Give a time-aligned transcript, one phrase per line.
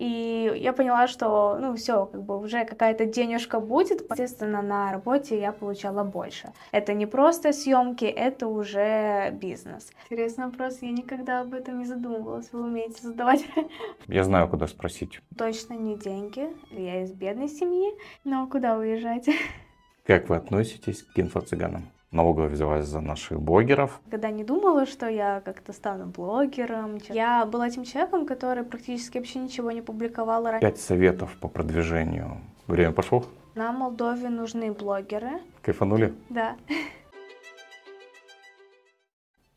[0.00, 4.00] И я поняла, что, ну, все, как бы уже какая-то денежка будет.
[4.10, 6.54] Естественно, на работе я получала больше.
[6.72, 9.92] Это не просто съемки, это уже бизнес.
[10.06, 12.48] Интересный вопрос, я никогда об этом не задумывалась.
[12.50, 13.44] Вы умеете задавать?
[14.06, 15.20] Я знаю, куда спросить.
[15.36, 16.48] Точно не деньги.
[16.70, 17.92] Я из бедной семьи.
[18.24, 19.28] Но куда уезжать?
[20.06, 21.82] Как вы относитесь к инфо-цыганам?
[22.12, 24.00] Налоговая взялась за наших блогеров.
[24.10, 29.38] Когда не думала, что я как-то стану блогером, я была тем человеком, который практически вообще
[29.38, 30.60] ничего не публиковал раньше.
[30.60, 32.38] Пять советов по продвижению.
[32.66, 33.24] Время пошло?
[33.54, 35.40] На Молдове нужны блогеры.
[35.62, 36.14] Кайфанули?
[36.28, 36.56] Да.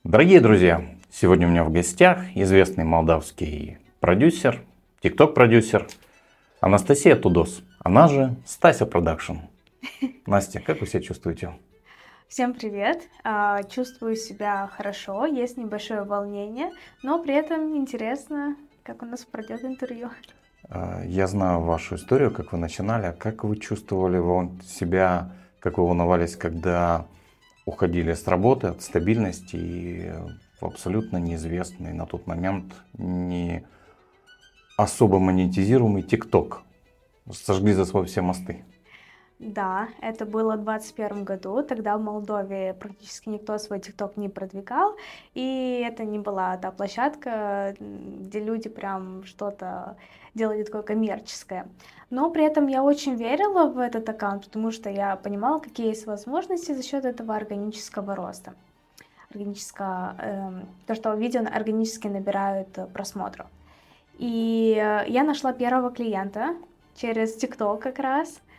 [0.03, 4.61] Дорогие друзья, сегодня у меня в гостях известный молдавский продюсер,
[5.01, 5.87] TikTok-продюсер
[6.59, 9.37] Анастасия Тудос, она же Стася Production.
[10.25, 11.53] Настя, как вы себя чувствуете?
[12.33, 13.09] Всем привет!
[13.23, 16.71] А, чувствую себя хорошо, есть небольшое волнение,
[17.03, 20.09] но при этом интересно, как у нас пройдет интервью.
[20.67, 23.15] А, я знаю вашу историю, как вы начинали.
[23.19, 24.17] Как вы чувствовали
[24.63, 27.05] себя, как вы волновались, когда
[27.67, 30.11] уходили с работы от стабильности и
[30.59, 33.63] в абсолютно неизвестный на тот момент не
[34.75, 36.63] особо монетизируемый ТикТок.
[37.31, 38.65] Сожгли за свой все мосты.
[39.45, 41.63] Да, это было в 2021 году.
[41.63, 44.95] Тогда в Молдове практически никто свой ТикТок не продвигал.
[45.33, 49.97] И это не была та площадка, где люди прям что-то
[50.33, 51.67] делали такое коммерческое.
[52.09, 56.07] Но при этом я очень верила в этот аккаунт, потому что я понимала, какие есть
[56.07, 58.53] возможности за счет этого органического роста.
[59.29, 60.51] Органического, э,
[60.87, 63.47] то, что видео органически набирают просмотров.
[64.19, 66.55] И э, я нашла первого клиента
[66.95, 68.39] через ТикТок как раз–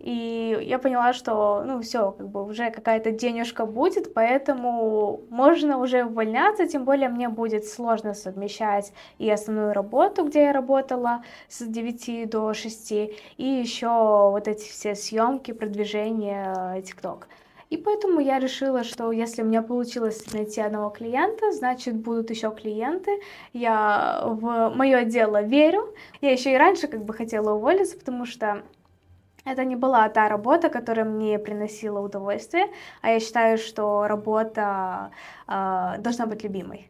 [0.00, 6.04] и я поняла, что, ну, все, как бы уже какая-то денежка будет, поэтому можно уже
[6.04, 12.30] увольняться, тем более мне будет сложно совмещать и основную работу, где я работала с 9
[12.30, 17.24] до 6, и еще вот эти все съемки, продвижение TikTok.
[17.68, 22.50] И поэтому я решила, что если у меня получилось найти одного клиента, значит будут еще
[22.50, 23.20] клиенты.
[23.52, 25.94] Я в мое дело верю.
[26.20, 28.64] Я еще и раньше как бы хотела уволиться, потому что
[29.44, 32.66] это не была та работа, которая мне приносила удовольствие,
[33.02, 35.10] а я считаю, что работа
[35.48, 36.88] э, должна быть любимой.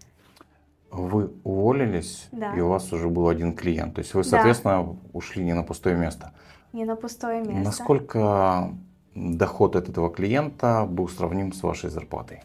[0.91, 2.53] Вы уволились, да.
[2.57, 3.95] и у вас уже был один клиент.
[3.95, 4.99] То есть вы, соответственно, да.
[5.13, 6.33] ушли не на пустое место.
[6.73, 7.63] Не на пустое место.
[7.65, 8.75] Насколько
[9.15, 12.43] доход от этого клиента был сравним с вашей зарплатой?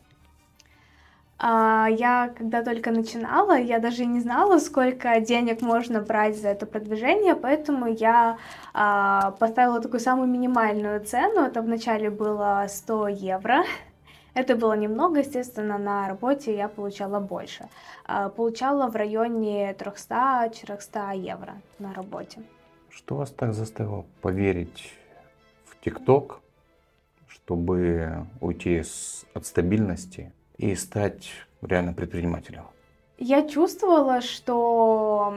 [1.37, 6.65] А, я когда только начинала, я даже не знала, сколько денег можно брать за это
[6.65, 8.37] продвижение, поэтому я
[8.73, 11.41] а, поставила такую самую минимальную цену.
[11.41, 13.63] Это вначале было 100 евро.
[14.33, 17.67] Это было немного, естественно, на работе я получала больше.
[18.05, 22.41] А, получала в районе 300-400 евро на работе.
[22.89, 24.93] Что вас так заставило поверить
[25.65, 26.39] в ТикТок,
[27.27, 28.83] чтобы уйти
[29.33, 31.29] от стабильности и стать
[31.61, 32.63] реально предпринимателем?
[33.17, 35.35] Я чувствовала, что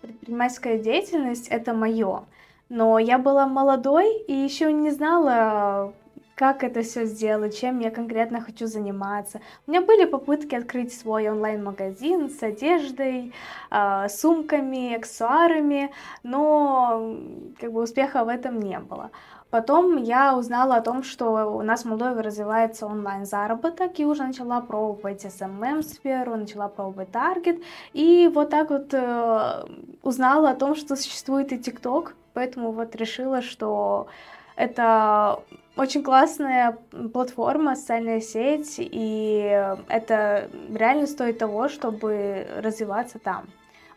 [0.00, 2.24] предпринимательская деятельность это мое.
[2.68, 5.94] Но я была молодой и еще не знала,
[6.38, 9.40] как это все сделать, чем я конкретно хочу заниматься.
[9.66, 13.32] У меня были попытки открыть свой онлайн-магазин с одеждой,
[13.70, 15.90] а, сумками, аксессуарами,
[16.22, 17.16] но
[17.60, 19.10] как бы успеха в этом не было.
[19.50, 24.60] Потом я узнала о том, что у нас в Молдове развивается онлайн-заработок, и уже начала
[24.60, 27.62] пробовать SMM-сферу, начала пробовать таргет,
[27.94, 29.64] и вот так вот э,
[30.02, 34.08] узнала о том, что существует и TikTok, поэтому вот решила, что
[34.54, 35.40] это
[35.76, 36.76] очень классная
[37.14, 43.46] платформа, социальная сеть, и это реально стоит того, чтобы развиваться там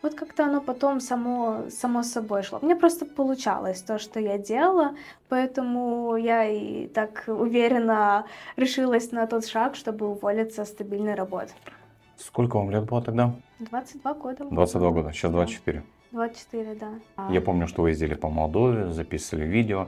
[0.02, 2.60] вот как-то оно потом само, само собой шло.
[2.62, 4.96] Мне просто получалось то, что я делала,
[5.30, 8.26] поэтому я и так уверенно
[8.58, 11.54] решилась на тот шаг, чтобы уволиться с стабильной работы.
[12.18, 13.34] Сколько вам лет было тогда?
[13.60, 14.46] 22 года.
[14.50, 15.84] 22 года, сейчас 24.
[16.12, 17.30] 24, да.
[17.30, 19.88] Я помню, что вы ездили по Молдове, записывали видео.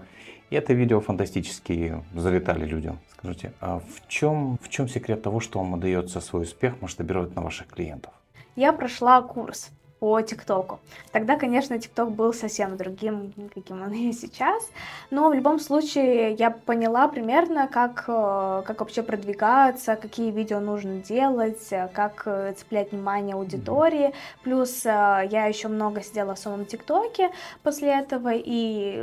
[0.50, 3.00] И это видео фантастически залетали людям.
[3.18, 7.42] Скажите, а в чем, в чем секрет того, что вам удается свой успех масштабировать на
[7.42, 8.14] ваших клиентов?
[8.56, 9.72] Я прошла курс
[10.04, 10.80] по ТикТоку.
[11.14, 14.70] Тогда, конечно, ТикТок был совсем другим, каким он и сейчас,
[15.12, 20.96] но в любом случае я поняла примерно, как, э, как вообще продвигаться, какие видео нужно
[20.96, 24.14] делать, как э, цеплять внимание аудитории.
[24.44, 24.90] Плюс э,
[25.32, 27.30] я еще много сидела в самом ТикТоке
[27.64, 29.00] после этого и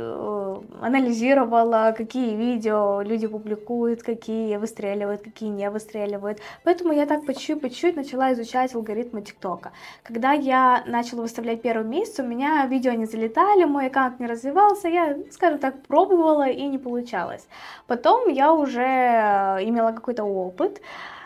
[0.81, 6.37] анализировала, какие видео люди публикуют, какие выстреливают, какие не выстреливают.
[6.63, 9.71] Поэтому я так по чуть-чуть, начала изучать алгоритмы ТикТока.
[10.03, 14.87] Когда я начала выставлять первый месяц, у меня видео не залетали, мой аккаунт не развивался,
[14.87, 17.47] я, скажем так, пробовала и не получалось.
[17.87, 20.81] Потом я уже э, имела какой-то опыт,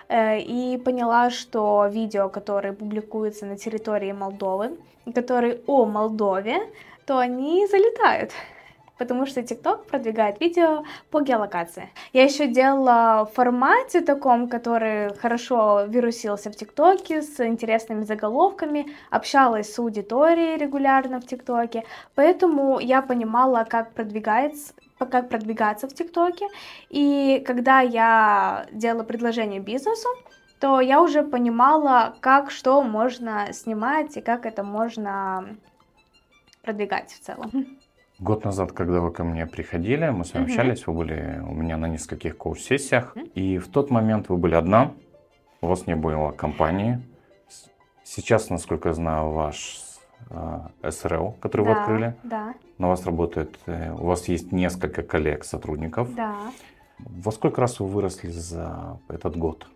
[0.08, 4.78] э, и поняла, что видео, которые публикуются на территории Молдовы,
[5.14, 6.58] которые о Молдове,
[7.06, 8.32] то они залетают
[8.98, 11.90] потому что TikTok продвигает видео по геолокации.
[12.14, 19.74] Я еще делала в формате таком, который хорошо вирусился в ТикТоке, с интересными заголовками, общалась
[19.74, 21.84] с аудиторией регулярно в ТикТоке,
[22.16, 26.48] поэтому я понимала, как продвигается как продвигаться в ТикТоке.
[26.90, 30.08] И когда я делала предложение бизнесу,
[30.60, 35.58] то я уже понимала, как что можно снимать и как это можно
[36.62, 37.78] продвигать в целом.
[38.20, 40.50] Год назад, когда вы ко мне приходили, мы с вами uh-huh.
[40.50, 43.30] общались, вы были у меня на нескольких коуч-сессиях, uh-huh.
[43.34, 44.94] и в тот момент вы были одна,
[45.60, 47.02] у вас не было компании.
[48.06, 49.82] Сейчас, насколько я знаю, ваш
[50.30, 52.54] э, СРЛ, который да, вы открыли, да.
[52.78, 56.16] на вас работает, э, у вас есть несколько коллег, сотрудников.
[56.16, 56.36] Да.
[57.00, 59.68] Во сколько раз вы выросли за этот год?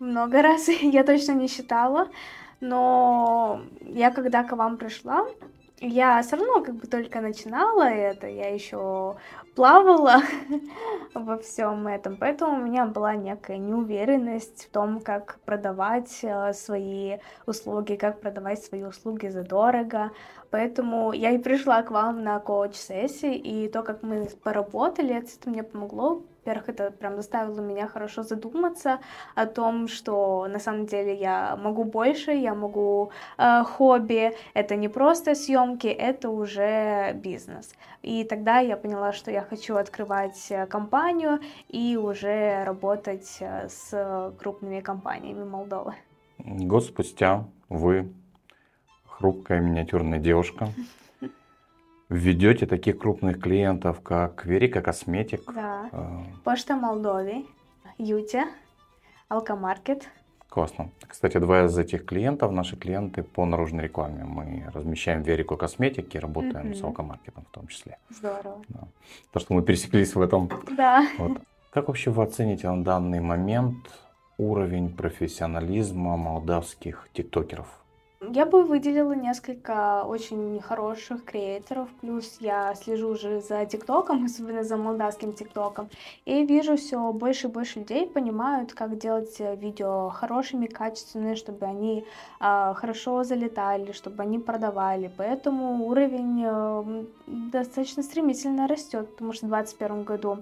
[0.00, 2.08] Много раз, я точно не считала,
[2.60, 5.26] но я когда к вам пришла,
[5.84, 9.16] я все равно как бы только начинала это, я еще
[9.54, 10.22] плавала
[11.14, 17.18] во всем этом, поэтому у меня была некая неуверенность в том, как продавать э, свои
[17.46, 20.10] услуги, как продавать свои услуги задорого,
[20.50, 25.62] поэтому я и пришла к вам на коуч-сессии, и то, как мы поработали, это мне
[25.62, 28.98] помогло во-первых, это прям заставило меня хорошо задуматься
[29.34, 34.88] о том, что на самом деле я могу больше, я могу э, хобби, это не
[34.88, 37.72] просто съемки, это уже бизнес.
[38.02, 44.34] И тогда я поняла, что я хочу открывать э, компанию и уже работать э, с
[44.38, 45.94] крупными компаниями Молдовы.
[46.38, 48.12] Год спустя вы
[49.06, 50.68] хрупкая миниатюрная девушка
[52.08, 55.42] ведете таких крупных клиентов, как Верика Косметик.
[55.52, 55.88] Да.
[55.92, 56.22] Э...
[56.44, 57.46] Почта Молдовы,
[57.98, 58.46] Ютя,
[59.28, 60.08] Алкомаркет.
[60.48, 60.90] Классно.
[61.08, 64.22] Кстати, два из этих клиентов наши клиенты по наружной рекламе.
[64.24, 66.74] Мы размещаем Верику Косметики, работаем mm-hmm.
[66.74, 67.98] с Алкомаркетом в том числе.
[68.10, 68.62] Здорово.
[68.68, 68.80] Да.
[69.32, 70.48] То, что мы пересеклись в этом.
[70.76, 71.08] Да.
[71.18, 71.40] Вот.
[71.70, 73.78] Как вообще вы оцените на данный момент
[74.38, 77.66] уровень профессионализма молдавских тиктокеров?
[78.32, 84.76] Я бы выделила несколько очень хороших креаторов, плюс я слежу уже за ТикТоком, особенно за
[84.76, 85.88] молдавским ТикТоком,
[86.24, 91.66] и вижу все больше и больше людей понимают, как делать э, видео хорошими, качественными, чтобы
[91.66, 92.04] они
[92.40, 95.10] э, хорошо залетали, чтобы они продавали.
[95.16, 100.38] Поэтому уровень э, достаточно стремительно растет, потому что в 2021 году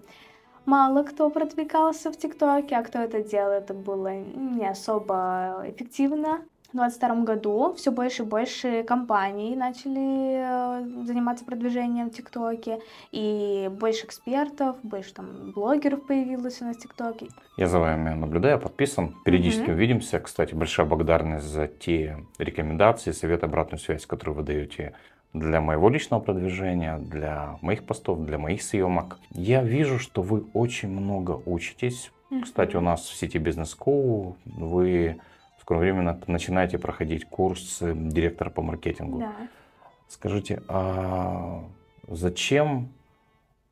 [0.67, 6.43] мало кто продвигался в ТикТоке, а кто это делал, это было не особо эффективно.
[6.73, 12.79] В 2022 году все больше и больше компаний начали э, заниматься продвижением в ТикТоке,
[13.11, 17.27] и больше экспертов, больше там блогеров появилось у нас в ТикТоке.
[17.59, 19.75] Я за вами наблюдаю, подписан, периодически mm-hmm.
[19.75, 20.19] увидимся.
[20.19, 24.95] Кстати, большая благодарность за те рекомендации, советы, обратную связь, которую вы даете
[25.35, 29.19] для моего личного продвижения, для моих постов, для моих съемок.
[29.31, 32.13] Я вижу, что вы очень много учитесь.
[32.31, 32.43] Mm-hmm.
[32.45, 35.21] Кстати, у нас в сети School вы
[35.71, 39.19] времени начинаете проходить курс директора по маркетингу.
[39.19, 39.33] Да.
[40.09, 41.65] Скажите, а
[42.09, 42.93] зачем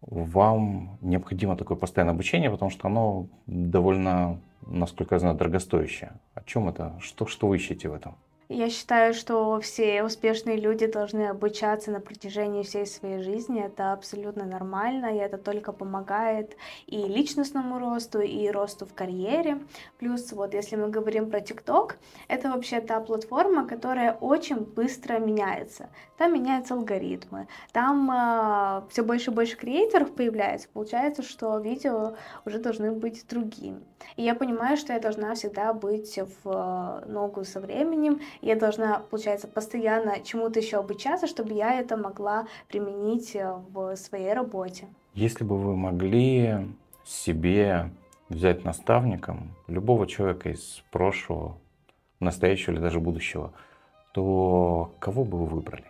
[0.01, 6.13] вам необходимо такое постоянное обучение, потому что оно довольно, насколько я знаю, дорогостоящее.
[6.35, 6.99] О чем это?
[7.01, 8.17] Что, что вы ищете в этом?
[8.53, 13.65] Я считаю, что все успешные люди должны обучаться на протяжении всей своей жизни.
[13.65, 16.57] Это абсолютно нормально, и это только помогает
[16.89, 19.61] и личностному росту, и росту в карьере.
[19.99, 21.93] Плюс вот если мы говорим про TikTok,
[22.27, 25.89] это вообще та платформа, которая очень быстро меняется.
[26.19, 30.69] Там меняются алгоритмы, там э, все больше и больше креаторов появляется.
[30.73, 33.81] Получается, что видео уже должны быть другими.
[34.17, 39.49] И я понимаю, что я должна всегда быть в ногу со временем я должна, получается,
[39.49, 44.87] постоянно чему-то еще обучаться, чтобы я это могла применить э, в своей работе.
[45.15, 46.69] Если бы вы могли
[47.05, 47.91] себе
[48.29, 51.59] взять наставником любого человека из прошлого,
[52.21, 53.53] настоящего или даже будущего,
[54.13, 55.85] то кого бы вы выбрали?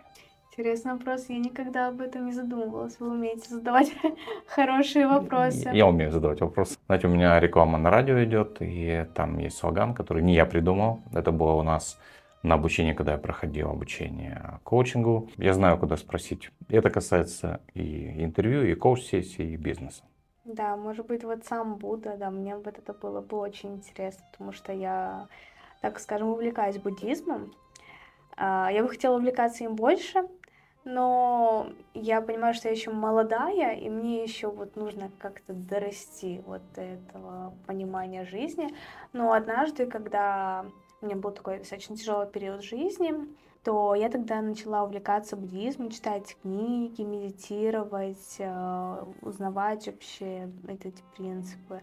[0.51, 1.27] Интересный вопрос.
[1.29, 2.99] Я никогда об этом не задумывалась.
[2.99, 3.91] Вы умеете задавать
[4.47, 5.69] хорошие вопросы.
[5.73, 6.77] Я умею задавать вопросы.
[6.87, 10.99] Знаете, у меня реклама на радио идет, и там есть слоган, который не я придумал.
[11.13, 11.97] Это было у нас
[12.43, 15.29] на обучение, когда я проходил обучение коучингу.
[15.37, 16.51] Я знаю, куда спросить.
[16.69, 20.03] Это касается и интервью, и коуч-сессии, и бизнеса.
[20.43, 24.51] Да, может быть, вот сам Будда, да, мне вот это было бы очень интересно, потому
[24.51, 25.27] что я,
[25.81, 27.53] так скажем, увлекаюсь буддизмом.
[28.37, 30.23] А, я бы хотела увлекаться им больше,
[30.83, 36.63] но я понимаю, что я еще молодая, и мне еще вот нужно как-то дорасти вот
[36.75, 38.73] этого понимания жизни.
[39.13, 40.65] Но однажды, когда
[41.01, 43.13] у меня был такой достаточно тяжелый период жизни,
[43.63, 51.81] то я тогда начала увлекаться буддизмом, читать книги, медитировать, э, узнавать вообще эти принципы.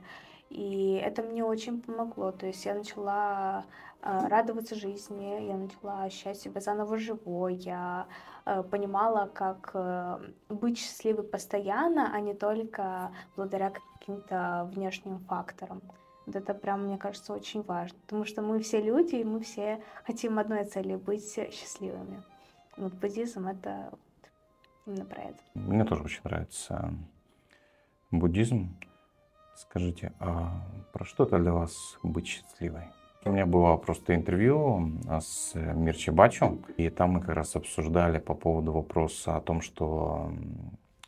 [0.50, 2.32] И это мне очень помогло.
[2.32, 3.64] То есть я начала
[4.02, 8.06] э, радоваться жизни, я начала ощущать себя заново живой, я
[8.44, 9.74] э, понимала, как
[10.48, 15.82] быть счастливой постоянно, а не только благодаря каким-то внешним факторам.
[16.28, 19.82] Вот это прям, мне кажется, очень важно, потому что мы все люди, и мы все
[20.04, 22.22] хотим одной цели— быть счастливыми.
[22.76, 23.90] Вот буддизм— это
[24.84, 25.38] именно про это.
[25.54, 26.92] Мне тоже очень нравится
[28.10, 28.76] буддизм.
[29.56, 32.88] Скажите, а про что это для вас быть счастливой?
[33.24, 38.34] У меня было просто интервью с Мирчи Бачу, и там мы как раз обсуждали по
[38.34, 40.30] поводу вопроса о том, что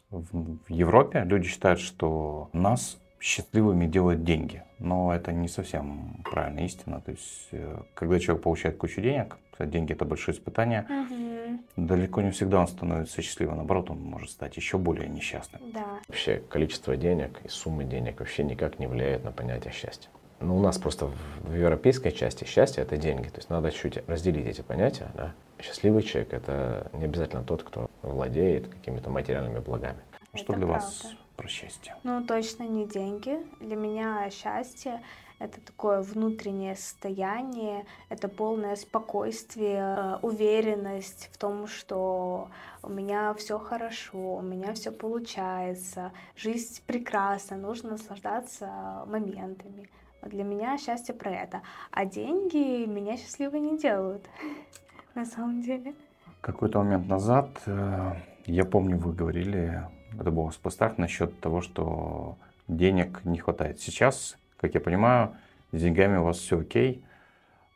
[0.09, 4.63] в Европе люди считают, что нас счастливыми делать деньги.
[4.79, 7.01] Но это не совсем правильная истина.
[7.01, 11.61] То есть, э, когда человек получает кучу денег, деньги это большое испытание, угу.
[11.77, 13.57] далеко не всегда он становится счастливым.
[13.57, 15.61] Наоборот, он может стать еще более несчастным.
[15.73, 15.85] Да.
[16.09, 20.09] Вообще, количество денег и суммы денег вообще никак не влияет на понятие счастья.
[20.41, 21.11] Ну, у нас просто
[21.43, 23.29] в европейской части счастье это деньги.
[23.29, 25.11] То есть надо чуть разделить эти понятия.
[25.15, 25.35] Да?
[25.61, 29.99] Счастливый человек это не обязательно тот, кто владеет какими-то материальными благами.
[30.35, 30.87] Что это для правда.
[30.87, 31.07] вас
[31.41, 31.97] про счастье?
[32.03, 33.39] Ну, точно не деньги.
[33.61, 35.01] Для меня счастье
[35.39, 42.49] это такое внутреннее состояние, это полное спокойствие, э, уверенность в том, что
[42.83, 49.89] у меня все хорошо, у меня все получается, жизнь прекрасна, нужно наслаждаться моментами.
[50.23, 51.63] Для меня счастье про это.
[51.91, 54.29] А деньги меня счастливой не делают,
[55.15, 55.95] на самом деле.
[56.43, 58.13] Какой-то момент назад, э,
[58.45, 59.83] я помню, вы говорили
[60.19, 62.37] это был постарт насчет того, что
[62.69, 63.81] денег не хватает.
[63.81, 65.35] Сейчас, как я понимаю,
[65.73, 67.05] с деньгами у вас все окей,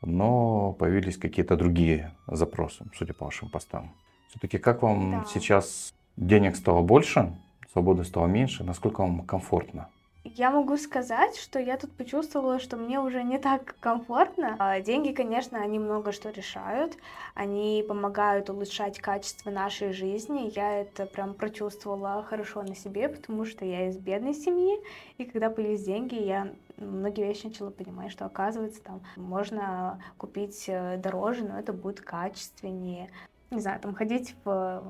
[0.02, 3.92] но появились какие-то другие запросы, судя по вашим постам.
[4.28, 5.24] Все-таки как вам да.
[5.32, 7.32] сейчас денег стало больше,
[7.72, 9.88] свободы стало меньше, насколько вам комфортно?
[10.26, 14.56] Я могу сказать, что я тут почувствовала, что мне уже не так комфортно.
[14.58, 16.96] А, деньги, конечно, они много что решают.
[17.34, 20.50] Они помогают улучшать качество нашей жизни.
[20.56, 24.80] Я это прям прочувствовала хорошо на себе, потому что я из бедной семьи.
[25.18, 30.96] И когда появились деньги, я многие вещи начала понимать, что оказывается там можно купить э,
[30.96, 33.10] дороже, но это будет качественнее.
[33.50, 34.82] Не знаю, там ходить в,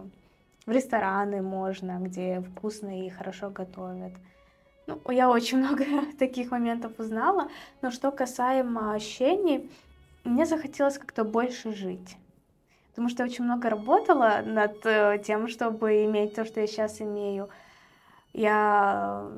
[0.65, 4.13] в рестораны можно, где вкусно и хорошо готовят.
[4.87, 5.85] Ну, я очень много
[6.19, 7.49] таких моментов узнала,
[7.83, 9.71] но что касаемо ощущений,
[10.25, 12.17] мне захотелось как-то больше жить.
[12.91, 17.01] Потому что я очень много работала над э, тем, чтобы иметь то, что я сейчас
[17.01, 17.49] имею.
[18.33, 19.29] Я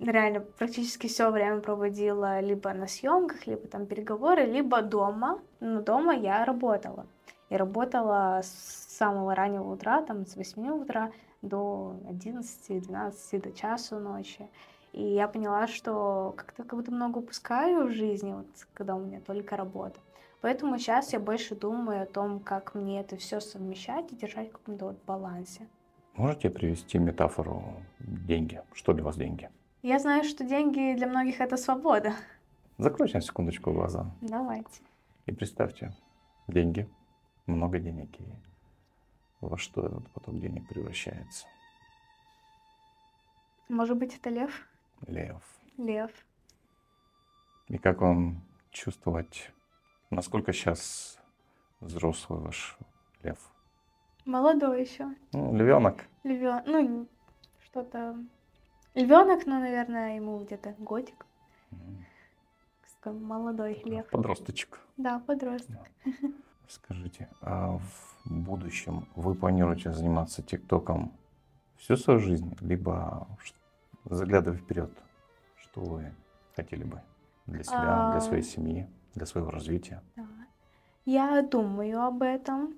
[0.00, 5.40] реально практически все время проводила либо на съемках, либо там переговоры, либо дома.
[5.60, 7.06] Но дома я работала.
[7.48, 11.12] Я работала с самого раннего утра, там с 8 утра
[11.48, 14.48] до 11-12, до часу ночи.
[14.92, 19.20] И я поняла, что как-то как будто много упускаю в жизни, вот когда у меня
[19.20, 19.98] только работа.
[20.40, 24.52] Поэтому сейчас я больше думаю о том, как мне это все совмещать и держать в
[24.52, 25.66] каком-то вот балансе.
[26.14, 27.64] Можете привести метафору
[27.98, 28.60] деньги?
[28.72, 29.50] Что для вас деньги?
[29.82, 32.12] Я знаю, что деньги для многих это свобода.
[32.78, 34.10] Закройте на секундочку глаза.
[34.20, 34.82] Давайте.
[35.26, 35.92] И представьте,
[36.46, 36.88] деньги,
[37.46, 38.24] много денег, и
[39.48, 41.46] во что этот поток денег превращается?
[43.68, 44.68] Может быть, это лев?
[45.06, 45.42] Лев.
[45.76, 46.10] Лев.
[47.68, 49.50] И как вам чувствовать,
[50.10, 51.18] насколько сейчас
[51.80, 52.76] взрослый ваш
[53.22, 53.38] лев?
[54.24, 55.14] Молодой еще.
[55.32, 56.04] Ну, львенок.
[56.22, 56.66] Львенок.
[56.66, 57.08] Ну,
[57.64, 58.16] что-то.
[58.94, 61.26] Львенок, ну, наверное, ему где-то годик.
[61.70, 63.12] Mm.
[63.12, 64.08] Молодой лев.
[64.08, 64.80] Подросточек.
[64.96, 65.76] Да, подросток.
[66.04, 66.12] Да.
[66.68, 71.12] Скажите, а в будущем вы планируете заниматься ТикТоком
[71.76, 73.26] всю свою жизнь, либо
[74.04, 74.90] заглядывая вперед,
[75.56, 76.12] что вы
[76.56, 77.00] хотели бы
[77.46, 78.12] для себя, а...
[78.12, 80.02] для своей семьи, для своего развития?
[80.16, 80.26] Да.
[81.04, 82.74] Я думаю об этом.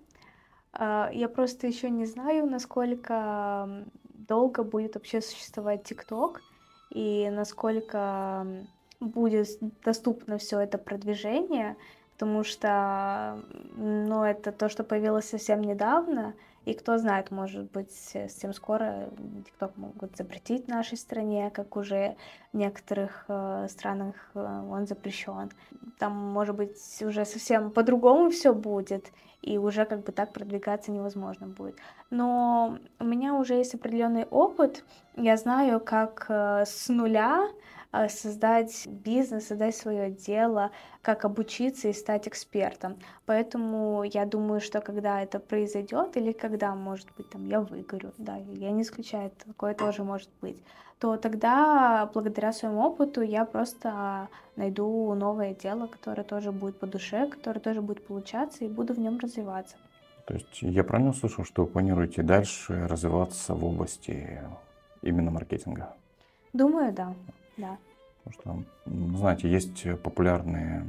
[0.73, 6.43] А, я просто еще не знаю, насколько долго будет вообще существовать ТикТок
[6.91, 8.67] и насколько
[9.01, 9.49] будет
[9.85, 11.77] доступно все это продвижение,
[12.17, 13.39] потому что,
[13.77, 16.33] ну, это то, что появилось совсем недавно,
[16.65, 19.11] и кто знает, может быть, совсем скоро
[19.45, 22.17] TikTok могут запретить в нашей стране, как уже
[22.53, 25.51] в некоторых э, странах э, он запрещен.
[25.99, 31.47] Там, может быть, уже совсем по-другому все будет, и уже как бы так продвигаться невозможно
[31.47, 31.77] будет.
[32.09, 34.85] Но у меня уже есть определенный опыт,
[35.17, 37.47] я знаю, как э, с нуля
[38.09, 40.71] создать бизнес, создать свое дело,
[41.03, 42.97] как обучиться и стать экспертом.
[43.27, 48.37] Поэтому я думаю, что когда это произойдет, или когда, может быть, там я выгорю, да,
[48.37, 50.63] я не исключаю, такое тоже может быть,
[50.99, 57.27] то тогда благодаря своему опыту я просто найду новое дело, которое тоже будет по душе,
[57.27, 59.77] которое тоже будет получаться, и буду в нем развиваться.
[60.27, 64.41] То есть я правильно услышал, что вы планируете дальше развиваться в области
[65.03, 65.95] именно маркетинга?
[66.53, 67.15] Думаю, да.
[67.57, 67.79] Да.
[68.25, 70.85] Потому что, знаете, есть популярные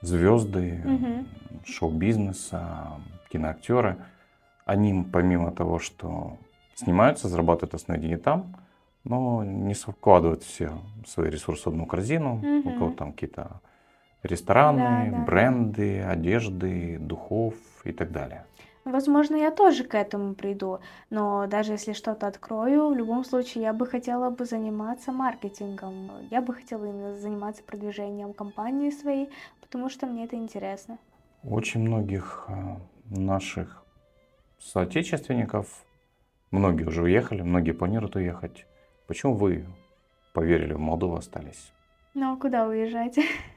[0.00, 1.26] звезды угу.
[1.64, 3.96] шоу-бизнеса, киноактеры.
[4.64, 6.38] Они, помимо того, что
[6.74, 8.56] снимаются, зарабатывают основные деньги там,
[9.04, 12.36] но не вкладывают все свои ресурсы в одну корзину.
[12.36, 12.68] Угу.
[12.68, 13.60] У кого там какие-то
[14.22, 15.24] рестораны, да, да.
[15.24, 17.54] бренды, одежды, духов
[17.84, 18.44] и так далее.
[18.86, 20.78] Возможно, я тоже к этому приду,
[21.10, 26.12] но даже если что-то открою, в любом случае я бы хотела бы заниматься маркетингом.
[26.30, 29.28] Я бы хотела именно заниматься продвижением компании своей,
[29.60, 30.98] потому что мне это интересно.
[31.42, 32.76] Очень многих э,
[33.10, 33.82] наших
[34.60, 35.84] соотечественников,
[36.52, 38.66] многие уже уехали, многие планируют уехать.
[39.08, 39.66] Почему вы
[40.32, 41.72] поверили в Молдову, остались?
[42.14, 43.18] Ну, а куда уезжать?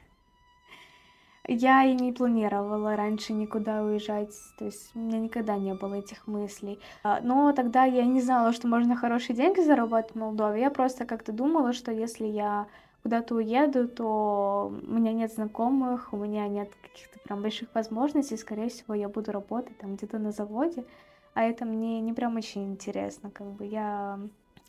[1.51, 6.27] Я и не планировала раньше никуда уезжать, то есть у меня никогда не было этих
[6.27, 6.79] мыслей.
[7.01, 10.61] А, но тогда я не знала, что можно хорошие деньги заработать в Молдове.
[10.61, 12.67] Я просто как-то думала, что если я
[13.01, 18.69] куда-то уеду, то у меня нет знакомых, у меня нет каких-то прям больших возможностей, скорее
[18.69, 20.85] всего, я буду работать там где-то на заводе,
[21.33, 24.19] а это мне не прям очень интересно, как бы я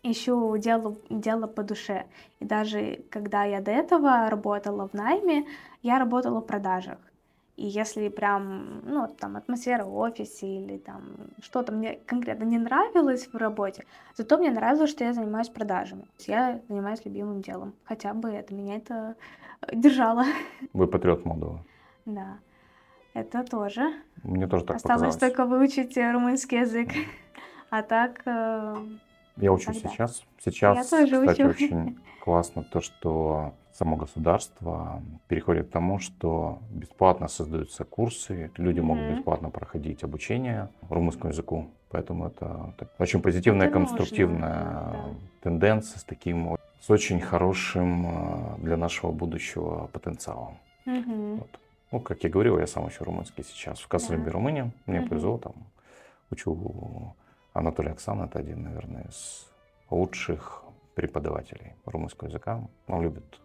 [0.02, 2.06] ищу дело, дело по душе.
[2.40, 5.46] И даже когда я до этого работала в найме,
[5.82, 6.98] я работала в продажах.
[7.56, 11.02] И если прям, ну, там, атмосфера в офисе или там
[11.42, 13.84] что-то мне конкретно не нравилось в работе,
[14.16, 16.06] зато мне нравилось, что я занимаюсь продажами.
[16.26, 17.74] Я занимаюсь любимым делом.
[17.84, 19.14] Хотя бы это меня это
[19.74, 20.24] держало.
[20.72, 21.58] Вы патриот Молдовы.
[22.06, 22.38] Да.
[23.12, 23.92] Это тоже.
[24.22, 25.16] Мне тоже так Осталось показалось.
[25.16, 26.88] только выучить румынский язык.
[27.68, 28.76] А так э,
[29.40, 29.88] я учу Тогда.
[29.88, 30.22] сейчас.
[30.38, 31.50] Сейчас, Я тоже кстати, учу.
[31.50, 38.82] очень классно то, что само государство переходит к тому, что бесплатно создаются курсы, люди mm-hmm.
[38.82, 41.70] могут бесплатно проходить обучение румынскому языку.
[41.90, 45.04] Поэтому это очень позитивная, это конструктивная да.
[45.42, 50.58] тенденция с таким, с очень хорошим э, для нашего будущего потенциалом.
[50.86, 51.36] Mm-hmm.
[51.38, 51.60] Вот.
[51.90, 54.30] Ну, как я говорил, я сам учу румынский сейчас в Касалебе, да.
[54.30, 54.70] Румыния.
[54.86, 55.08] Мне mm-hmm.
[55.08, 55.54] повезло, там
[56.30, 57.14] учу
[57.52, 59.48] Анатолий Оксан это один, наверное, из
[59.90, 62.68] лучших преподавателей румынского языка.
[62.86, 63.40] Он любит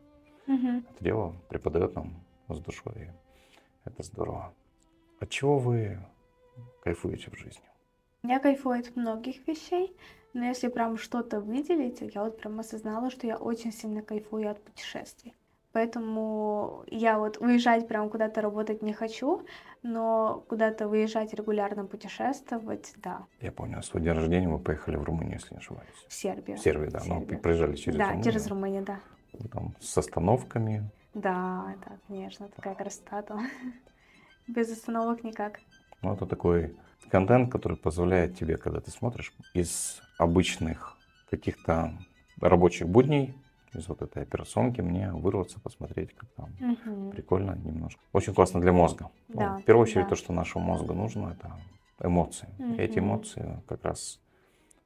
[0.48, 0.68] угу.
[0.90, 3.12] это дело, преподает нам с душой.
[3.84, 4.54] Это здорово.
[5.20, 6.00] От чего вы
[6.84, 7.64] кайфуете в жизни?
[8.24, 9.96] Я кайфую от многих вещей,
[10.34, 14.64] но если прям что-то выделить, я вот прям осознала, что я очень сильно кайфую от
[14.64, 15.36] путешествий.
[15.76, 19.46] Поэтому я вот уезжать прям куда-то работать не хочу,
[19.84, 23.26] но куда-то выезжать регулярно путешествовать, да.
[23.42, 25.90] Я понял, свой день рождения вы поехали в Румынию, если не ошибаюсь.
[26.08, 26.56] В Сербию.
[26.56, 27.00] В Сербию, да.
[27.00, 27.28] В Сербию.
[27.30, 28.24] Ну, проезжали через да, Румынию.
[28.24, 29.00] Да, через Румынию, да.
[29.52, 30.90] Там с остановками.
[31.14, 33.46] Да, да, конечно, такая красота там.
[34.48, 35.60] Без остановок никак.
[36.02, 36.78] Ну, это такой
[37.12, 40.96] контент, который позволяет тебе, когда ты смотришь из обычных
[41.30, 41.98] каких-то
[42.40, 43.36] рабочих будней,
[43.76, 47.12] из вот этой операционки мне вырваться, посмотреть, как там угу.
[47.12, 48.02] прикольно немножко.
[48.14, 49.10] Очень классно для мозга.
[49.30, 50.10] Да, ну, в первую очередь да.
[50.10, 51.52] то, что нашему мозгу нужно, это
[52.06, 52.48] эмоции.
[52.60, 52.74] Угу.
[52.74, 54.20] И эти эмоции как раз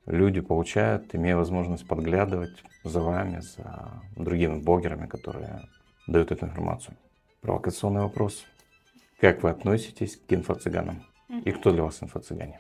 [0.06, 5.62] люди получают, имея возможность подглядывать за вами, за другими блогерами, которые
[6.08, 6.98] дают эту информацию.
[7.42, 8.46] Провокационный вопрос.
[9.20, 11.04] Как вы относитесь к инфо-цыганам?
[11.30, 11.40] Угу.
[11.46, 12.60] И кто для вас инфо-цыгане?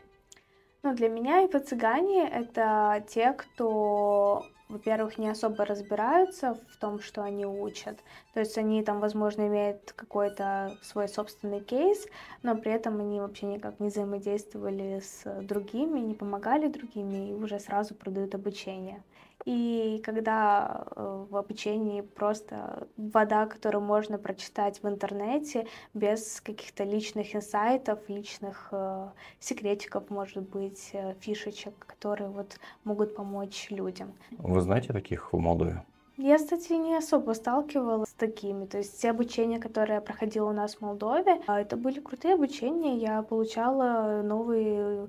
[0.84, 7.46] Ну, для меня инфо-цыгане— это те, кто во-первых, не особо разбираются в том, что они
[7.46, 8.04] учат.
[8.34, 12.06] То есть они там, возможно, имеют какой-то свой собственный кейс,
[12.44, 17.60] но при этом они вообще никак не взаимодействовали с другими, не помогали другими и уже
[17.60, 19.04] сразу продают обучение.
[19.46, 27.36] И когда э, в обучении просто вода, которую можно прочитать в интернете без каких-то личных
[27.36, 34.14] инсайтов, личных э, секретиков, может быть, э, фишечек, которые вот могут помочь людям.
[34.32, 35.84] Вы знаете таких в Молдове?
[36.22, 38.66] Я, кстати, не особо сталкивалась с такими.
[38.66, 42.34] То есть все обучения, которые я проходила у нас в Молдове, а, это были крутые
[42.34, 42.98] обучения.
[42.98, 45.08] Я получала новые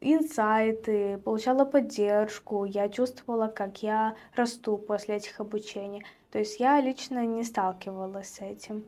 [0.00, 2.64] инсайты, получала поддержку.
[2.64, 6.04] Я чувствовала, как я расту после этих обучений.
[6.30, 8.84] То есть я лично не сталкивалась с этим.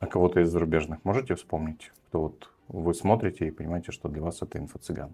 [0.00, 4.42] А кого-то из зарубежных можете вспомнить, кто вот вы смотрите и понимаете, что для вас
[4.42, 5.12] это инфо-цыган?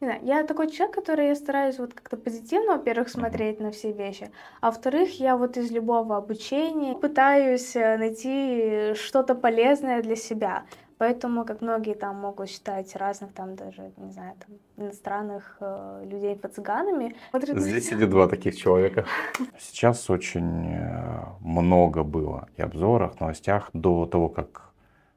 [0.00, 3.64] Не знаю, я такой человек, который я стараюсь вот как-то позитивно, во-первых, смотреть mm-hmm.
[3.64, 4.30] на все вещи,
[4.60, 10.66] а во-вторых, я вот из любого обучения пытаюсь э, найти что-то полезное для себя.
[10.98, 16.36] Поэтому, как многие там могут считать разных там даже, не знаю, там иностранных э, людей
[16.36, 17.16] по цыганами.
[17.32, 19.04] Здесь сидят два таких человека.
[19.58, 24.72] Сейчас очень э, много было и обзорах, новостях до того, как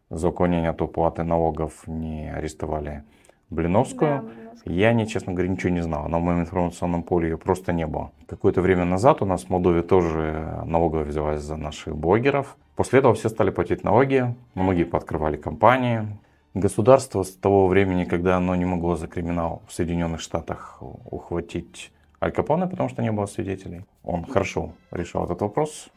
[0.10, 3.04] за уклонение от уплаты налогов не арестовали
[3.52, 4.24] Блиновскую.
[4.24, 6.08] Да, я, не, честно говоря, ничего не знал.
[6.08, 8.12] На моем информационном поле ее просто не было.
[8.28, 12.58] Какое-то время назад у нас в Молдове тоже налоговая взялась за наших блогеров.
[12.76, 16.08] После этого все стали платить налоги, многие пооткрывали компании.
[16.54, 22.32] Государство с того времени, когда оно не могло за криминал в Соединенных Штатах ухватить Аль
[22.32, 25.90] Капоне, потому что не было свидетелей, он хорошо решал этот вопрос,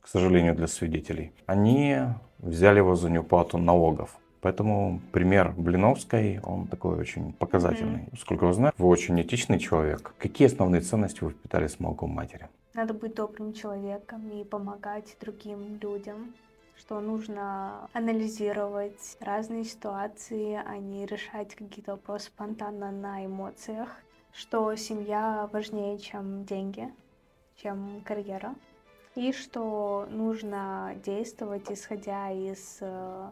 [0.00, 1.32] к сожалению, для свидетелей.
[1.46, 1.98] Они
[2.38, 4.16] взяли его за неуплату налогов.
[4.40, 8.00] Поэтому пример Блиновской, он такой очень показательный.
[8.00, 8.18] Mm-hmm.
[8.20, 10.14] Сколько я знаю, вы очень этичный человек.
[10.18, 12.48] Какие основные ценности вы впитали с молоком матери?
[12.74, 16.34] Надо быть добрым человеком и помогать другим людям
[16.78, 23.88] что нужно анализировать разные ситуации, а не решать какие-то вопросы спонтанно на эмоциях,
[24.32, 26.88] что семья важнее, чем деньги,
[27.56, 28.54] чем карьера,
[29.16, 33.30] и что нужно действовать, исходя из э,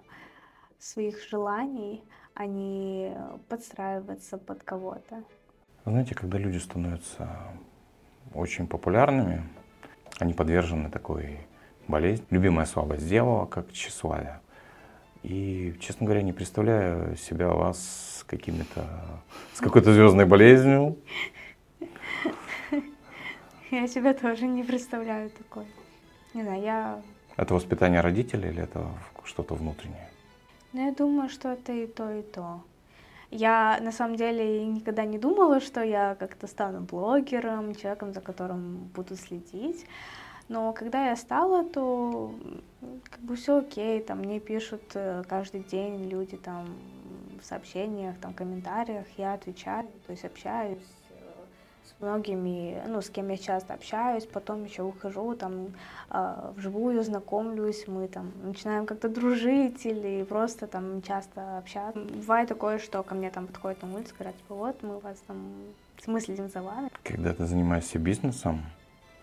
[0.79, 2.03] своих желаний,
[2.35, 3.17] а не
[3.49, 5.23] подстраиваться под кого-то.
[5.85, 7.29] Знаете, когда люди становятся
[8.35, 9.43] очень популярными,
[10.19, 11.39] они подвержены такой
[11.89, 12.27] болезни.
[12.31, 14.41] Любимая слабость дела, как тщеславие.
[15.23, 18.85] И, честно говоря, не представляю себя вас с какими-то,
[19.55, 20.99] с какой-то звездной болезнью.
[23.71, 25.67] Я себя тоже не представляю такой.
[26.35, 27.03] Не знаю, я...
[27.37, 28.87] Это воспитание родителей или это
[29.25, 30.09] что-то внутреннее?
[30.77, 32.61] Ну, я думаю, что это и то, и то.
[33.31, 38.91] Я на самом деле никогда не думала, что я как-то стану блогером, человеком, за которым
[38.95, 39.87] буду следить.
[40.51, 42.35] Но когда я стала, то
[43.11, 46.67] как бы все окей, там мне пишут э, каждый день люди там
[47.41, 50.79] в сообщениях, там в комментариях, я отвечаю, то есть общаюсь
[52.01, 55.69] многими, ну, с кем я часто общаюсь, потом еще ухожу, там,
[56.11, 62.01] э, вживую знакомлюсь, мы там начинаем как-то дружить или просто там часто общаться.
[62.01, 65.37] Бывает такое, что ко мне там подходят на улице, говорят, типа, вот, мы вас там
[66.03, 66.91] смыслим за вами.
[67.03, 68.63] Когда ты занимаешься бизнесом,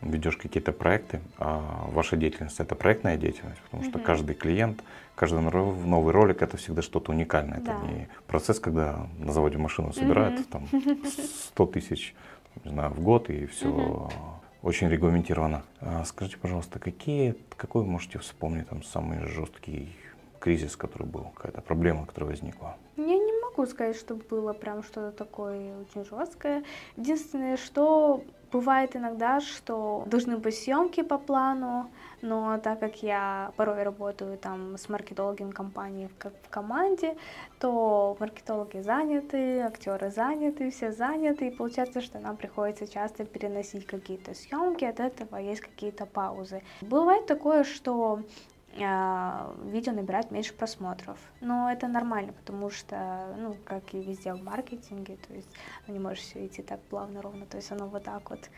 [0.02, 4.04] ведешь какие-то проекты, а ваша деятельность это проектная деятельность, потому что mm-hmm.
[4.04, 4.84] каждый клиент,
[5.16, 7.60] каждый новый ролик это всегда что-то уникальное.
[7.60, 7.74] Да.
[7.74, 10.50] Это не процесс, когда на заводе машину собирают mm-hmm.
[10.52, 10.68] там
[11.54, 12.16] 100 тысяч
[12.64, 14.10] не знаю, в год, и все угу.
[14.62, 15.64] очень регламентировано.
[15.82, 19.96] А скажите, пожалуйста, какие, какой вы можете вспомнить там самый жесткий
[20.40, 22.76] кризис, который был, какая-то проблема, которая возникла?
[22.98, 26.64] Я не могу сказать, что было прям что-то такое очень жесткое.
[26.98, 31.90] Единственное, что бывает иногда, что должны быть съемки по плану,
[32.24, 37.16] но так как я порой работаю там с маркетологами компании в, команде,
[37.60, 44.34] то маркетологи заняты, актеры заняты, все заняты, и получается, что нам приходится часто переносить какие-то
[44.34, 46.64] съемки, от этого есть какие-то паузы.
[46.82, 48.22] Бывает такое, что
[48.82, 51.20] а, видео набирает меньше просмотров.
[51.42, 55.50] Но это нормально, потому что, ну, как и везде в маркетинге, то есть
[55.88, 58.50] не можешь все идти так плавно, ровно, то есть оно вот так вот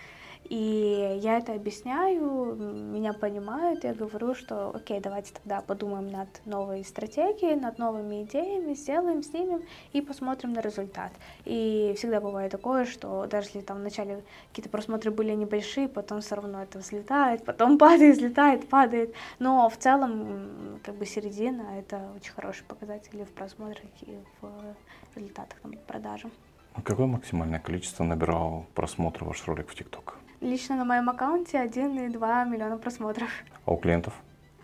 [0.50, 6.84] и я это объясняю, меня понимают, я говорю, что окей, давайте тогда подумаем над новой
[6.84, 11.12] стратегией, над новыми идеями, сделаем, снимем и посмотрим на результат.
[11.46, 16.36] И всегда бывает такое, что даже если там вначале какие-то просмотры были небольшие, потом все
[16.36, 19.16] равно это взлетает, потом падает, взлетает, падает.
[19.40, 24.76] Но в целом, как бы середина, это очень хороший показатель в просмотрах и в
[25.16, 26.30] результатах там, продажи.
[26.74, 30.20] А какое максимальное количество набирал просмотров ваш ролик в ТикТок?
[30.46, 33.30] Лично на моем аккаунте 1,2 миллиона просмотров.
[33.66, 34.14] А у клиентов?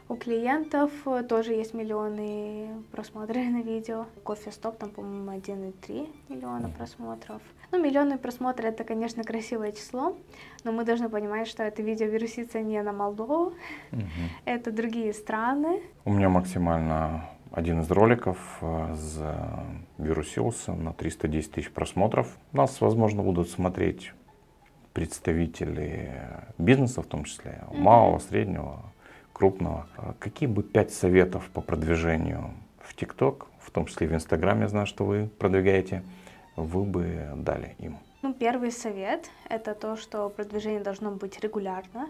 [0.10, 4.06] У клиентов э, тоже есть миллионы просмотров на видео.
[4.24, 7.42] Кофе Стоп, там, по-моему, 1,3 миллиона просмотров.
[7.72, 10.16] Ну, миллионы просмотров это, конечно, красивое число,
[10.64, 13.54] но мы должны понимать, что это видео вирусится не на Молдову,
[13.92, 14.02] угу.
[14.46, 15.82] это другие страны.
[16.06, 18.62] У меня максимально один из роликов
[19.98, 22.38] вирусился на 310 тысяч просмотров.
[22.52, 24.14] Нас, возможно, будут смотреть
[24.94, 26.12] представители
[26.58, 28.82] бизнеса, в том числе малого, среднего,
[29.34, 29.88] крупного.
[30.20, 34.86] Какие бы пять советов по продвижению в ТикТок, в том числе в Инстаграме, я знаю,
[34.86, 36.04] что вы продвигаете,
[36.56, 37.98] вы бы дали им?
[38.24, 42.08] Ну, первый совет— это то, что продвижение должно быть регулярно.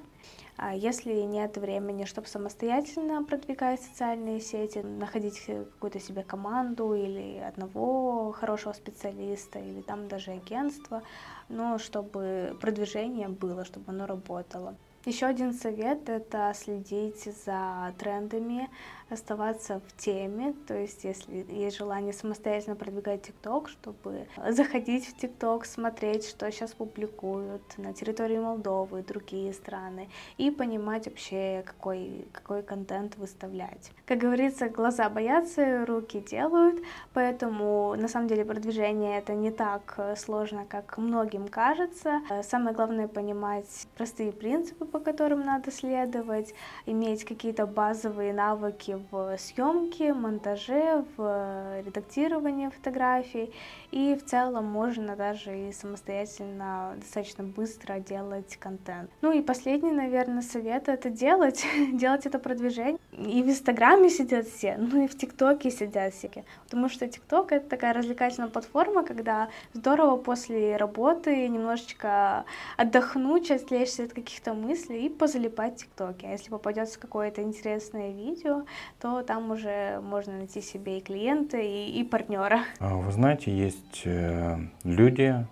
[0.57, 8.33] А если нет времени, чтобы самостоятельно продвигать социальные сети, находить какую-то себе команду или одного
[8.33, 11.01] хорошего специалиста, или там даже агентство,
[11.47, 14.75] но чтобы продвижение было, чтобы оно работало.
[15.05, 18.69] Еще один совет— это следить за трендами,
[19.11, 25.65] оставаться в теме, то есть если есть желание самостоятельно продвигать ТикТок, чтобы заходить в ТикТок,
[25.65, 33.17] смотреть, что сейчас публикуют на территории Молдовы, другие страны, и понимать вообще, какой, какой контент
[33.17, 33.91] выставлять.
[34.05, 36.81] Как говорится, глаза боятся, руки делают,
[37.13, 42.21] поэтому на самом деле продвижение это не так сложно, как многим кажется.
[42.43, 46.53] Самое главное понимать простые принципы, по которым надо следовать,
[46.85, 53.53] иметь какие-то базовые навыки в съемке, монтаже, в редактировании фотографий.
[53.91, 59.09] И в целом можно даже и самостоятельно достаточно быстро делать контент.
[59.21, 62.99] Ну и последний, наверное, совет это делать, делать это продвижение.
[63.11, 66.29] И в Инстаграме сидят все, ну и в ТикТоке сидят все.
[66.63, 72.45] Потому что ТикТок это такая развлекательная платформа, когда здорово после работы немножечко
[72.77, 76.27] отдохнуть, отвлечься от каких-то мыслей и позалипать в ТикТоке.
[76.27, 78.63] А если попадется какое-то интересное видео,
[78.99, 82.61] то там уже можно найти себе и клиента, и, и партнера.
[82.79, 85.45] А вы знаете, есть э, люди,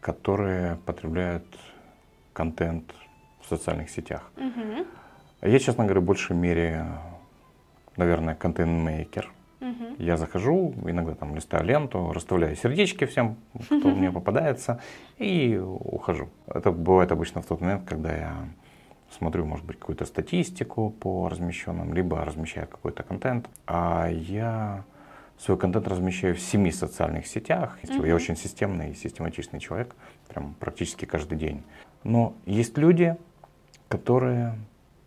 [0.00, 1.44] которые потребляют
[2.32, 2.94] контент
[3.40, 4.30] в социальных сетях.
[4.36, 4.86] Угу.
[5.42, 6.86] Я, честно говоря, в большей мере,
[7.96, 9.30] наверное, контент-мейкер.
[9.60, 9.96] Угу.
[9.98, 14.80] Я захожу, иногда там листаю ленту, расставляю сердечки всем, кто мне попадается,
[15.16, 16.28] и ухожу.
[16.46, 18.34] Это бывает обычно в тот момент, когда я
[19.10, 23.48] смотрю, может быть, какую-то статистику по размещенным, либо размещаю какой-то контент.
[23.66, 24.84] А я
[25.38, 27.78] свой контент размещаю в семи социальных сетях.
[27.82, 28.06] Mm-hmm.
[28.06, 29.94] Я очень системный и систематичный человек,
[30.28, 31.62] прям практически каждый день.
[32.04, 33.16] Но есть люди,
[33.88, 34.54] которые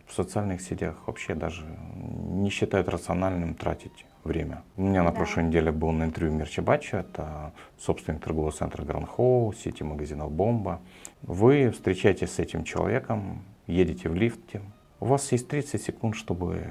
[0.06, 4.62] в социальных сетях вообще даже не считают рациональным тратить время.
[4.76, 5.16] У меня на да.
[5.16, 10.80] прошлой неделе был на интервью Мерчебача, это собственник торгового центра Гранд Хоу, сети магазинов Бомба.
[11.22, 14.62] Вы встречаетесь с этим человеком, едете в лифте.
[15.00, 16.66] У вас есть 30 секунд, чтобы,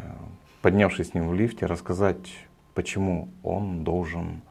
[0.61, 2.29] поднявшись с ним в лифте, рассказать,
[2.73, 4.41] почему он должен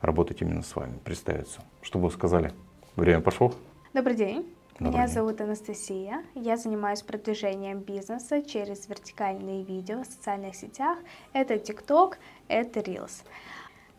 [0.00, 1.60] работать именно с вами, представиться.
[1.82, 2.52] Что вы сказали?
[2.94, 3.52] Время пошло?
[3.92, 4.46] Добрый день.
[4.78, 5.14] Добрый Меня день.
[5.14, 6.22] зовут Анастасия.
[6.34, 10.98] Я занимаюсь продвижением бизнеса через вертикальные видео в социальных сетях.
[11.32, 12.16] Это TikTok,
[12.48, 13.24] это Reels.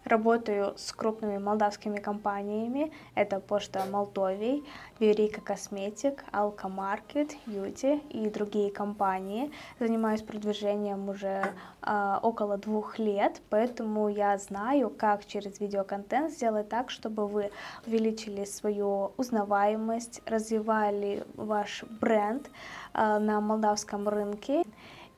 [0.08, 2.94] Работаю с крупными молдавскими компаниями.
[3.14, 4.64] Это Почта Молдовии,
[5.02, 9.52] Верика Косметик, Алка Маркет, Юти и другие компании.
[9.80, 11.44] Занимаюсь продвижением уже
[11.82, 17.52] э, около двух лет, поэтому я знаю, как через видеоконтент сделать так, чтобы вы
[17.86, 22.50] увеличили свою узнаваемость, развивали ваш бренд
[22.94, 24.64] э, на молдавском рынке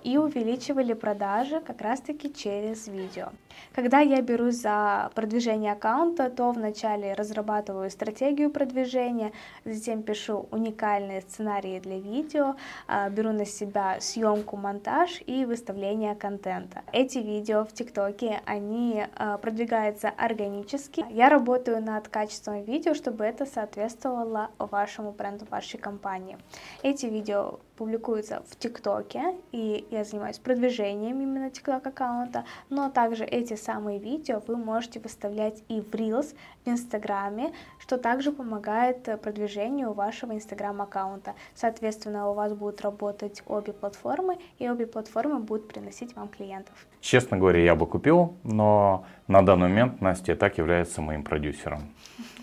[0.03, 3.29] и увеличивали продажи как раз-таки через видео.
[3.73, 9.33] Когда я берусь за продвижение аккаунта, то вначале разрабатываю стратегию продвижения,
[9.65, 12.55] затем пишу уникальные сценарии для видео,
[12.87, 16.83] а, беру на себя съемку, монтаж и выставление контента.
[16.93, 21.05] Эти видео в ТикТоке, они а, продвигаются органически.
[21.09, 26.37] Я работаю над качеством видео, чтобы это соответствовало вашему бренду, вашей компании.
[26.83, 33.55] Эти видео публикуются в ТикТоке, и я занимаюсь продвижением именно ТикТок аккаунта, но также эти
[33.55, 40.33] самые видео вы можете выставлять и в Reels, в Инстаграме, что также помогает продвижению вашего
[40.33, 41.35] Инстаграм аккаунта.
[41.55, 46.75] Соответственно, у вас будут работать обе платформы, и обе платформы будут приносить вам клиентов.
[46.99, 51.79] Честно говоря, я бы купил, но на данный момент Настя так является моим продюсером.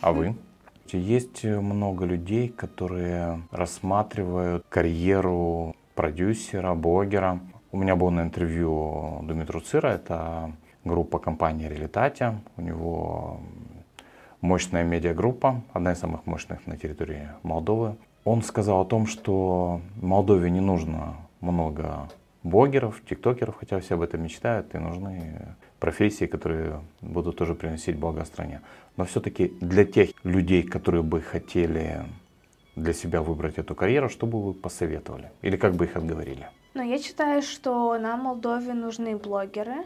[0.01, 0.35] А вы?
[0.95, 7.41] Есть много людей, которые рассматривают карьеру продюсера, блогера.
[7.73, 10.53] У меня был на интервью Дмитру Цира, это
[10.85, 12.41] группа компании Релитатия.
[12.57, 13.41] У него
[14.41, 17.97] мощная медиагруппа, одна из самых мощных на территории Молдовы.
[18.25, 22.09] Он сказал о том, что Молдове не нужно много
[22.43, 28.25] блогеров, тиктокеров, хотя все об этом мечтают, и нужны профессии, которые будут тоже приносить благо
[28.25, 28.61] стране.
[28.97, 32.05] Но все-таки для тех людей, которые бы хотели
[32.77, 35.31] для себя выбрать эту карьеру, что бы вы посоветовали?
[35.43, 36.49] Или как бы их отговорили?
[36.75, 39.85] Но я считаю, что нам, Молдове, нужны блогеры.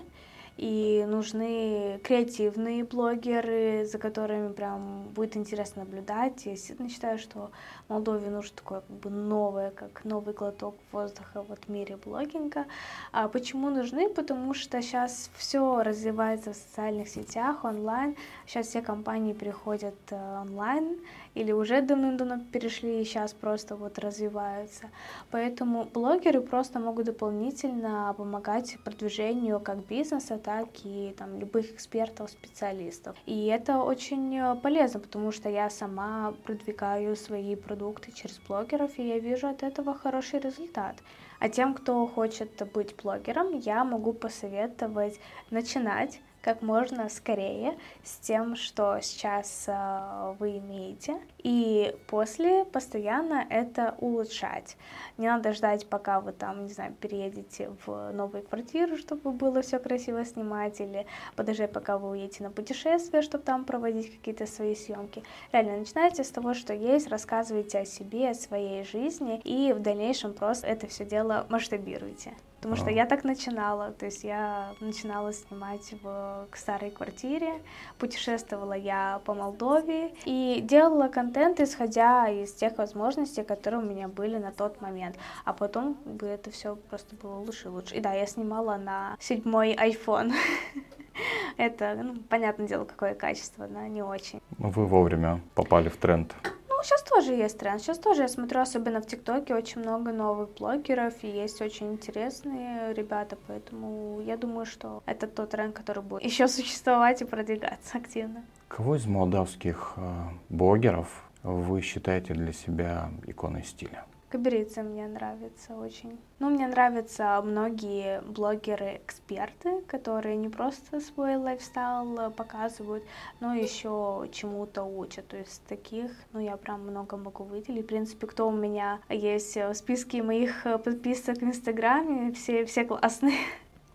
[0.60, 6.44] И нужны креативные блогеры, за которыми прям будет интересно наблюдать.
[6.44, 7.50] Я действительно считаю, что
[7.88, 12.66] Молдове нужно такое как бы новое, как новый глоток воздуха вот в мире блогинга.
[13.10, 14.10] А почему нужны?
[14.10, 18.14] Потому что сейчас все развивается в социальных сетях, онлайн.
[18.46, 20.98] Сейчас все компании переходят э, онлайн,
[21.34, 24.90] или уже давным-давно перешли и сейчас просто вот развиваются.
[25.30, 33.16] Поэтому блогеры просто могут дополнительно помогать продвижению как бизнеса, так и там, любых экспертов, специалистов.
[33.26, 39.18] И это очень полезно, потому что я сама продвигаю свои продукты через блогеров, и я
[39.18, 40.96] вижу от этого хороший результат.
[41.38, 45.18] А тем, кто хочет быть блогером, я могу посоветовать
[45.50, 53.94] начинать как можно скорее с тем, что сейчас э, вы имеете, и после постоянно это
[53.98, 54.76] улучшать.
[55.18, 59.78] Не надо ждать, пока вы там, не знаю, переедете в новую квартиру, чтобы было все
[59.78, 65.22] красиво снимать, или подождать, пока вы уедете на путешествие, чтобы там проводить какие-то свои съемки.
[65.52, 70.32] Реально, начинайте с того, что есть, рассказывайте о себе, о своей жизни, и в дальнейшем
[70.32, 72.34] просто это все дело масштабируйте.
[72.60, 77.54] Потому что я так начинала, то есть я начинала снимать в старой квартире,
[77.98, 84.36] путешествовала я по Молдове и делала контент, исходя из тех возможностей, которые у меня были
[84.36, 85.16] на тот момент.
[85.46, 87.94] А потом бы это все просто было лучше и лучше.
[87.94, 90.32] И да, я снимала на седьмой iPhone.
[91.56, 94.40] Это, ну, понятное дело, какое качество, но не очень.
[94.58, 96.34] Вы вовремя попали в тренд.
[96.82, 97.80] Сейчас тоже есть тренд.
[97.80, 102.94] Сейчас тоже я смотрю, особенно в ТикТоке, очень много новых блогеров, и есть очень интересные
[102.94, 108.44] ребята, поэтому я думаю, что это тот тренд, который будет еще существовать и продвигаться активно.
[108.68, 110.12] Кого из молдавских э,
[110.48, 111.08] блогеров
[111.42, 114.04] вы считаете для себя иконой стиля?
[114.30, 116.16] Каберица мне нравится очень.
[116.38, 123.02] Ну, мне нравятся многие блогеры-эксперты, которые не просто свой лайфстайл показывают,
[123.40, 125.26] но еще чему-то учат.
[125.26, 127.84] То есть таких, ну, я прям много могу выделить.
[127.84, 133.38] В принципе, кто у меня есть в списке моих подписок в Инстаграме, все, все классные.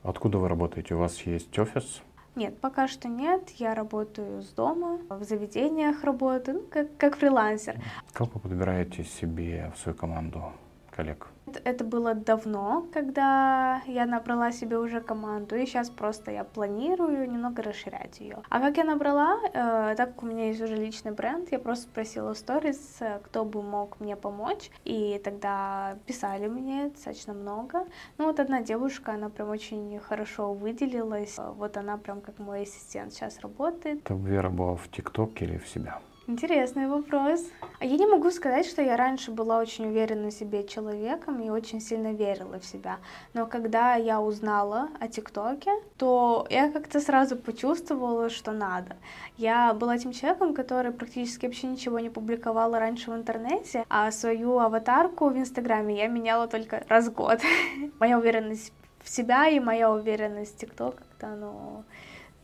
[0.04, 0.96] Откуда вы работаете?
[0.96, 2.02] У вас есть офис?
[2.36, 3.50] Нет, пока что нет.
[3.52, 7.76] Я работаю с дома, в заведениях работаю, ну, как, как фрилансер.
[8.12, 10.52] Как вы подбираете себе в свою команду
[10.96, 11.28] коллег?
[11.64, 17.62] Это было давно, когда я набрала себе уже команду, и сейчас просто я планирую немного
[17.62, 18.42] расширять ее.
[18.50, 21.86] А как я набрала, э, так как у меня есть уже личный бренд, я просто
[21.86, 27.86] спросила в сторис, кто бы мог мне помочь, и тогда писали мне достаточно много.
[28.18, 33.14] Ну вот одна девушка, она прям очень хорошо выделилась, вот она прям как мой ассистент
[33.14, 34.00] сейчас работает.
[34.04, 36.00] Это Вера была в ТикТоке или в себя?
[36.28, 37.46] Интересный вопрос.
[37.80, 41.52] А я не могу сказать, что я раньше была очень уверена в себе человеком и
[41.52, 42.98] очень сильно верила в себя.
[43.36, 48.96] Но когда я узнала о ТикТоке, то я как-то сразу почувствовала, что надо.
[49.38, 54.58] Я была тем человеком, который практически вообще ничего не публиковала раньше в интернете, а свою
[54.58, 57.40] аватарку в Инстаграме я меняла только раз в год.
[58.00, 61.84] Моя уверенность в себя и моя уверенность в ТикТок как-то оно,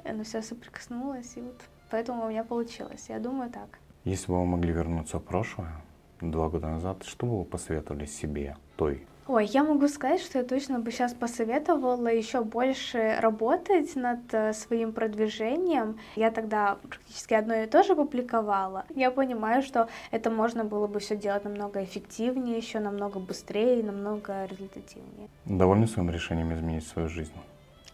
[0.03, 1.59] оно все соприкоснулось, и вот
[1.91, 3.05] Поэтому у меня получилось.
[3.09, 3.79] Я думаю так.
[4.05, 5.81] Если бы вы могли вернуться в прошлое,
[6.21, 9.05] два года назад, что бы вы посоветовали себе, той?
[9.27, 14.53] Ой, я могу сказать, что я точно бы сейчас посоветовала еще больше работать над э,
[14.53, 15.99] своим продвижением.
[16.15, 18.85] Я тогда практически одно и то же публиковала.
[18.95, 24.45] Я понимаю, что это можно было бы все делать намного эффективнее, еще намного быстрее намного
[24.45, 25.29] результативнее.
[25.45, 27.33] Довольны своим решением изменить свою жизнь?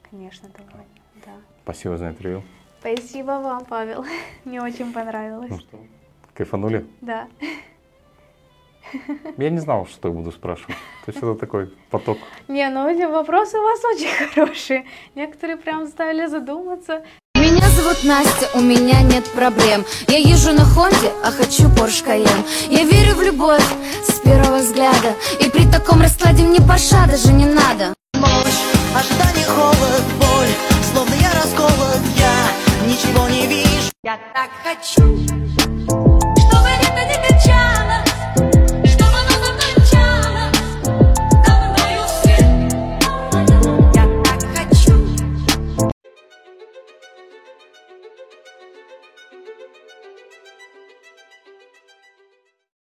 [0.09, 0.85] Конечно, довольна,
[1.25, 1.33] да.
[1.63, 2.41] Спасибо за интервью.
[2.79, 4.05] Спасибо вам, Павел.
[4.45, 5.49] Мне очень понравилось.
[5.49, 5.79] Ну что,
[6.33, 6.85] кайфанули?
[7.01, 7.27] Да.
[9.37, 10.75] Я не знал, что я буду спрашивать.
[11.05, 12.17] То есть это такой поток.
[12.47, 14.85] Не, ну эти вопросы у вас очень хорошие.
[15.15, 17.03] Некоторые прям заставили задуматься.
[17.35, 22.43] Меня зовут Настя, у меня нет проблем Я езжу на Хонде, а хочу Порш Каен
[22.69, 23.63] Я верю в любовь
[24.03, 28.59] с первого взгляда И при таком раскладе мне паша даже не надо Ночь,
[28.95, 30.49] ожидание, холод, боль
[30.91, 32.01] Словно я расколот,
[34.07, 35.76] я так хочу.